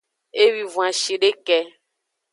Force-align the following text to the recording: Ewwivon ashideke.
Ewwivon 0.43 0.85
ashideke. 0.91 1.59